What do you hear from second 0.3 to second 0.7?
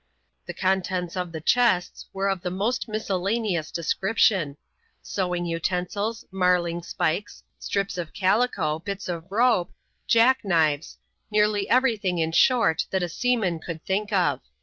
T)ie